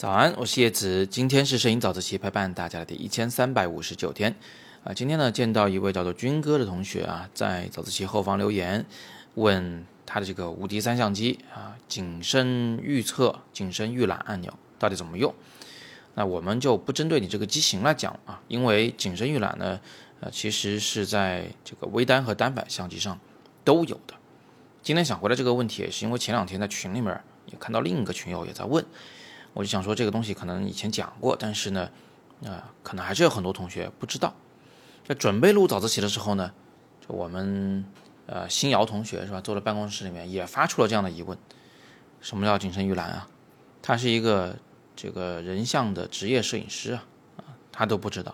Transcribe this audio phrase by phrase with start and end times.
[0.00, 1.06] 早安，我是叶子。
[1.06, 4.34] 今天是摄影早自习陪伴大家的第一千三百五十九天
[4.82, 4.94] 啊。
[4.94, 8.86] 今天呢，见到一位叫做军哥的同学啊，在早自习后方留言，
[9.34, 15.34] 问他的这个无敌三相机啊，景深预测、景深预览按钮到底怎么用？
[16.14, 19.78] 那我们就不针对你这个机型来讲啊，因为景深预览呢，
[20.20, 23.20] 呃，其实是在这个微单和单反相机上
[23.64, 24.14] 都有的。
[24.82, 28.82] 今天想回答这个问题，也是因为前两天在群里面也看到另一个群友也在问。
[29.52, 31.90] 我就想说，这个东西可能以前讲过，但是呢，
[32.44, 34.32] 啊，可能还是有很多同学不知道。
[35.04, 36.52] 在准备录早自习的时候呢，
[37.00, 37.84] 就我们
[38.26, 41.36] 呃新瑶同学是吧，坐在办公室里面也发出了这样的疑问：
[42.20, 43.28] 什么叫景深预览啊？
[43.82, 44.56] 他是一个
[44.94, 47.04] 这个人像的职业摄影师啊，
[47.38, 47.42] 啊，
[47.72, 48.32] 他都不知道。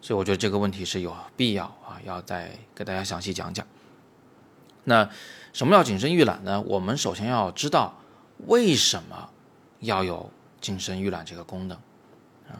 [0.00, 3.66] 所以我觉得这个问题是有必要啊，要再给大家详细讲讲。
[4.84, 5.08] 那
[5.52, 6.60] 什么叫景深预览呢？
[6.60, 7.98] 我们首先要知道
[8.46, 9.28] 为什么
[9.80, 10.30] 要有。
[10.62, 11.76] 景深预览这个功能，
[12.48, 12.56] 啊，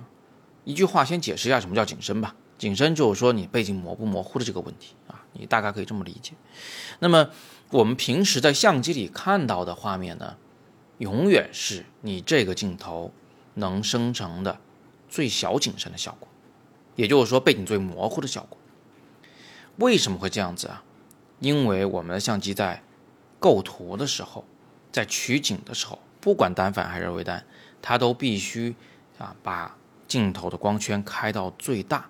[0.64, 2.34] 一句话先解释一下什么叫景深吧。
[2.58, 6.34] 景深就是说你背景模不模糊的这个问题啊，你大概可以这么理解。
[6.98, 7.30] 那么
[7.70, 10.36] 我们平时在相机里看到的画面呢，
[10.98, 13.12] 永远是你这个镜头
[13.54, 14.60] 能生成的
[15.08, 16.28] 最小景深的效果，
[16.94, 18.58] 也就是说背景最模糊的效果。
[19.76, 20.84] 为什么会这样子啊？
[21.40, 22.82] 因为我们的相机在
[23.40, 24.44] 构图的时候，
[24.92, 27.44] 在取景的时候，不管单反还是微单。
[27.82, 28.74] 它都必须
[29.18, 29.76] 啊，把
[30.08, 32.06] 镜头的光圈开到最大，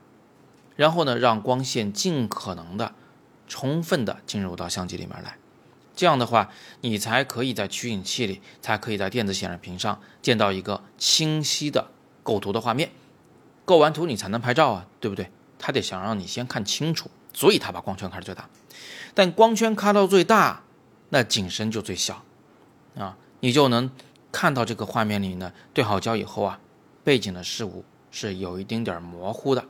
[0.77, 2.95] 然后呢，让光线尽可能的
[3.48, 5.39] 充分的进入到相机里面来。
[5.95, 11.91] 这样的话，你才可以在取景器里，才可以在电子显示屏上见到一个清晰的
[12.23, 12.91] 构图的画面。
[13.64, 15.31] 构完图你才能拍照啊，对不对？
[15.59, 18.48] 他得想让你先看清楚，所以他把光圈开到最大。
[19.14, 20.64] 但光圈开到最大，
[21.11, 22.25] 那景深就最小
[22.97, 23.91] 啊，你就能。
[24.33, 26.59] 看到这个画面里呢，对好焦以后啊，
[27.05, 29.65] 背景的事物是有一丁点模糊的。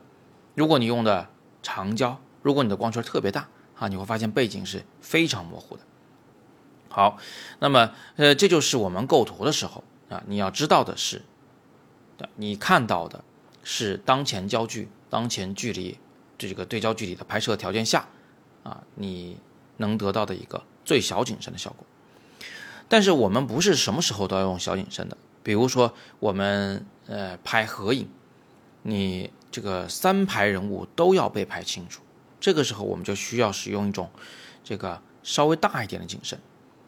[0.55, 1.27] 如果你用的
[1.61, 5.83] 长焦，如果你的光圈特别大啊，你会发现背景是非常模糊的。
[6.89, 7.17] 好，
[7.59, 11.21] 那么呃，这就是我们构图的时候啊，你要知道的是，
[12.35, 13.23] 你看到的
[13.63, 15.99] 是当前焦距、当前距离
[16.37, 18.07] 这个对焦距离的拍摄条件下
[18.63, 19.37] 啊，你
[19.77, 21.85] 能得到的一个最小景深的效果。
[22.93, 28.07] 但是我们不是什么时候都要用小景深的，比如说我们呃拍合影，
[28.83, 32.03] 你这个三排人物都要被拍清楚，
[32.39, 34.11] 这个时候我们就需要使用一种
[34.63, 36.39] 这个稍微大一点的景深，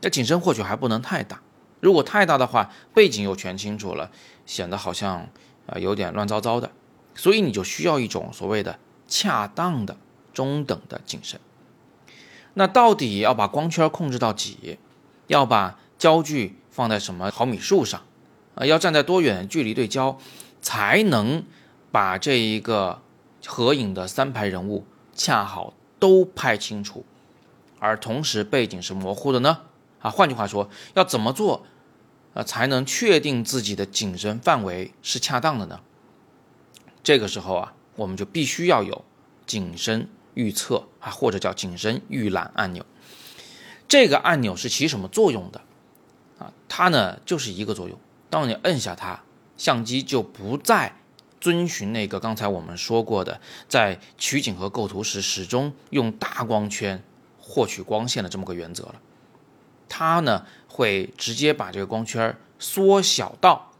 [0.02, 1.42] 那景深或许还不能太大，
[1.80, 4.12] 如果太大的话，背景又全清楚了，
[4.46, 5.28] 显得好像
[5.66, 6.70] 啊有点乱糟糟的，
[7.16, 8.78] 所以你就需要一种所谓的
[9.08, 9.98] 恰当的
[10.32, 11.40] 中等的景深。
[12.54, 14.78] 那到底要把光圈控制到几？
[15.28, 18.04] 要把焦距放在什么毫米数上？
[18.54, 20.20] 啊，要站在多远距离对焦，
[20.62, 21.44] 才能
[21.92, 23.02] 把这一个
[23.44, 24.86] 合影的三排人物
[25.16, 27.04] 恰好都拍清楚，
[27.80, 29.62] 而同时背景是模糊的呢？
[30.00, 31.66] 啊，换句话说，要怎么做，
[32.36, 35.80] 啊，才能确定自己的景深范围是恰当的呢？
[37.02, 39.04] 这个时候啊，我们就必须要有
[39.48, 42.86] 景深预测啊，或者叫景深预览按钮。
[43.88, 45.62] 这个按钮是起什么作用的？
[46.38, 47.98] 啊，它呢就是一个作用，
[48.30, 49.24] 当你摁下它，
[49.56, 50.98] 相机就不再
[51.40, 57.02] 遵循那个刚才我们说过的，在取景和构图时始终用大光圈
[57.40, 58.96] 获取光线的这么个原则了。
[59.88, 63.72] 它呢会直接把这个光圈缩小到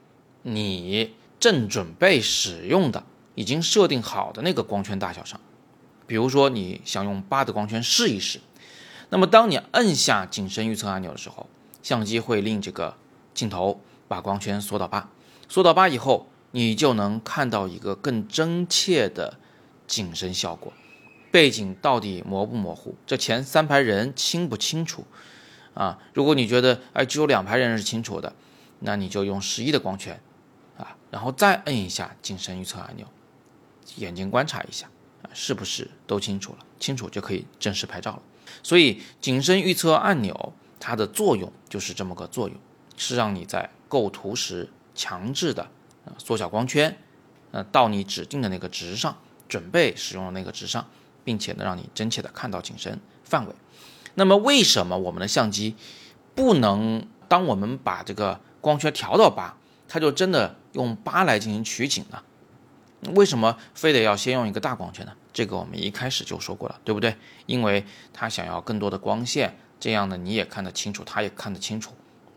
[0.44, 5.40] 你正准备使用的、已经设定好的那个光圈大小上。
[6.08, 8.40] 比如说你想用八的光圈试一试，
[9.10, 11.50] 那么当你摁下景深预测按钮的时候。
[11.86, 12.98] 相机会令这个
[13.36, 15.08] 镜头把光圈缩到八，
[15.48, 19.38] 缩到八以后，你就能看到一个更真切的
[19.86, 20.74] 景深效果。
[21.30, 22.96] 背景到底模不模糊？
[23.06, 25.06] 这前三排人清不清楚？
[25.76, 28.34] 啊，如果你觉得哎只有两排人是清楚的，
[28.80, 30.20] 那你就用十一的光圈
[30.80, 33.06] 啊，然后再摁一下景深预测按钮，
[33.98, 34.90] 眼睛观察一下
[35.22, 36.66] 啊，是不是都清楚了？
[36.80, 38.24] 清楚就可以正式拍照了。
[38.64, 40.52] 所以景深预测按钮。
[40.88, 42.56] 它的作用就是这么个作用，
[42.96, 45.68] 是让你在构图时强制的
[46.20, 46.96] 缩小光圈，
[47.50, 49.18] 呃到你指定的那个值上，
[49.50, 50.86] 准备使用那个值上，
[51.24, 53.56] 并且呢让你真切的看到景深范围。
[54.14, 55.76] 那么为什么我们的相机
[56.36, 59.58] 不能当我们把这个光圈调到八，
[59.88, 62.22] 它就真的用八来进行取景呢？
[63.16, 65.14] 为什么非得要先用一个大光圈呢？
[65.34, 67.16] 这个我们一开始就说过了，对不对？
[67.48, 67.84] 因为
[68.14, 69.58] 它想要更多的光线。
[69.80, 71.94] 这样呢，你也看得清楚，他也看得清楚，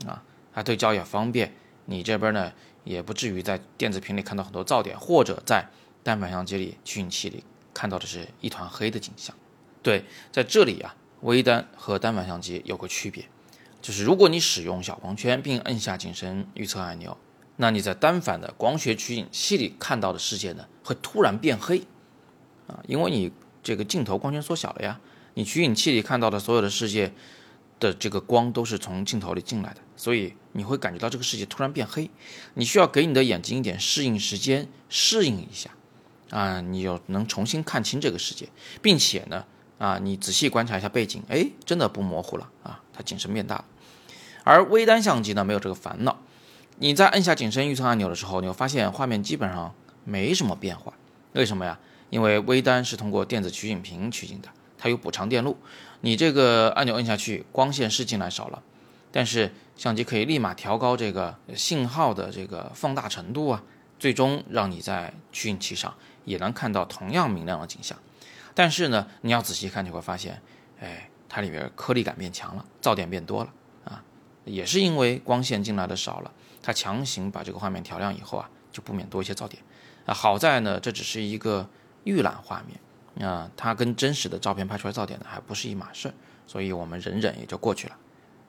[0.07, 1.55] 啊，他对焦也方便。
[1.87, 2.53] 你这边呢，
[2.85, 5.67] 也不至于在电子屏里看到很多噪点，或者在
[6.03, 7.43] 单反相机里取景器里
[7.73, 9.35] 看到的是一团黑的景象。
[9.83, 13.27] 对，在这里啊，微单和单反相机有个区别，
[13.81, 17.17] 就是如果你使用小光圈并摁下景深预测按钮，
[17.57, 21.83] 那你在单反的光学取景器里看到的世界呢，会突然变黑
[22.67, 23.33] 啊，因为你
[23.63, 25.01] 这个镜头光圈缩小了呀，
[25.39, 27.13] 你取景器里看到的所有的世界
[27.79, 32.11] 的这个光都是从镜头里进来的，所以你会感觉到这个世界突然变黑，
[32.55, 35.71] 你需要给你的眼睛一点适应时间，适应一下
[36.31, 38.49] 啊，你就能重新看清这个世界，
[38.83, 39.45] 并且呢。
[39.79, 43.65] 啊，你仔细观察一下背景，哎，真的不模糊了啊，它景深变大了。
[44.43, 46.19] 而微单相机呢，没有这个烦恼。
[46.79, 49.73] 你在按下景深预测按钮的时候，你会发现画面基本上
[50.05, 50.95] 没什么变化。
[51.35, 51.79] 为什么呀？
[52.11, 54.49] 因为微单是通过电子取景屏取景的，
[54.79, 55.59] 它有补偿电路。
[56.01, 58.63] 你这个按钮摁下去，光线是进来少了，
[59.11, 63.63] 但是相机可以立马调高这个信号的这个放大程度啊，
[63.99, 65.93] 最终让你在取景器上
[66.25, 67.99] 也能看到同样明亮的景象。
[68.55, 70.41] 但是呢，你要仔细看，你会发现，
[70.81, 73.53] 哎，它里边颗粒感变强了，噪点变多了
[73.85, 74.03] 啊，
[74.45, 76.33] 也是因为光线进来的少了，
[76.63, 79.63] 它强行把这个画面调亮以后啊，就不免多一些噪点
[80.07, 80.15] 啊。
[80.15, 81.69] 好在呢，这只是一个
[82.05, 82.79] 预览画面
[83.21, 86.13] 啊，它跟真实的照片拍出来噪点呢还不是一码事，
[86.47, 87.97] 所以我们忍忍也就过去了。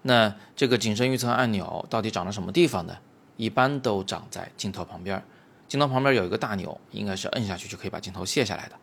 [0.01, 2.97] 那这个景深预测按钮到底长在什么地方呢？
[3.35, 5.23] 一般都长在镜头旁边，
[5.67, 8.75] 镜头旁边有一个大钮，应该是摁下去就可以把镜头卸下来的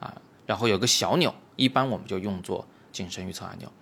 [0.00, 0.14] 啊。
[0.46, 3.72] 然后有个小钮，一般我们就用作景深预测按钮。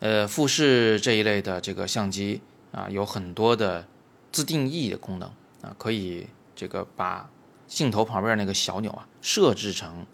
[0.00, 2.40] 呃，富士这一类的这个相机
[2.70, 3.86] 啊，有很多的
[4.30, 5.28] 自定义的功能
[5.62, 7.28] 啊，可以这个把
[7.66, 10.06] 镜头旁边那个小钮啊设置成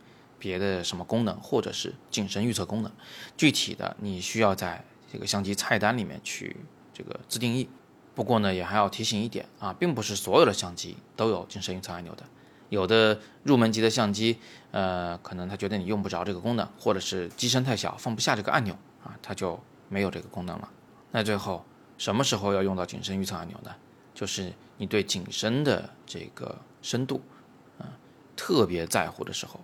[0.42, 2.90] 别的什么功能，或者是景深预测功能。
[3.36, 6.56] 具体的你需要在这个相机菜单里面去
[6.92, 7.68] 这个自定义。
[8.16, 12.24] 不过呢，也还要提醒一点啊，并不是所有的相机都有景深预测按钮的。
[12.70, 14.36] 有的入门级的相机，
[14.72, 20.68] 呃，可能他觉得你用不着这个功能，或者是机身太小放不下这个按钮啊，它就没有这个功能了。
[21.12, 21.64] 那最后
[21.98, 23.70] 什么时候要用到景深预测按钮呢？
[24.12, 27.22] 就是你对景深的这个深度，
[27.78, 27.88] 啊，
[28.36, 29.60] 特别在乎的时候，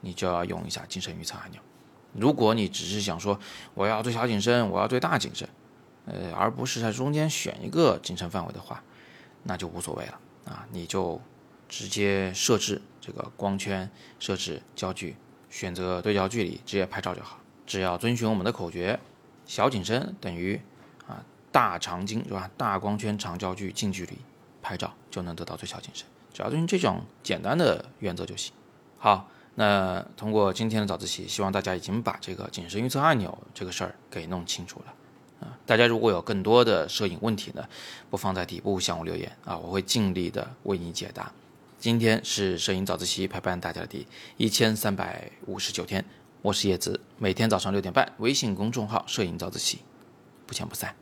[0.00, 1.60] 你就要用一下景深预测按钮。
[2.12, 3.38] 如果你只是想说
[3.74, 5.48] 我要最小景深，我要最大景深，
[6.06, 8.82] 呃，而不是在中间选一个景深范围的话，
[9.42, 11.20] 那就无所谓了啊，你就。
[11.70, 15.14] 直接设置这个光圈，设置焦距，
[15.50, 17.40] 选择对焦距离，直接拍照就好。
[17.66, 18.98] 只要遵循我们的口诀，
[19.44, 20.58] 小景深等于
[21.06, 21.22] 啊
[21.52, 22.50] 大长径是吧？
[22.56, 24.16] 大光圈长焦距近距离
[24.62, 26.06] 拍照就能得到最小景深。
[26.32, 28.54] 只要遵循这种简单的原则就行。
[28.96, 29.28] 好，
[29.58, 34.94] 那通过今天的早自习，希望大家已经把这个景深预测按钮这个事儿给弄清楚了
[35.40, 35.58] 啊。
[35.66, 37.68] 大家如果有更多的摄影问题呢，
[38.08, 41.32] 不妨在底部向我留言啊，我会尽力的为你解答。
[41.76, 44.06] 今天是摄影早自习陪伴大家的第
[44.36, 46.04] 一千三百五十九天，
[46.40, 49.80] 我是叶子，每天早上六点半，微信公众号“摄影早自习”，
[50.46, 50.94] 不见不散。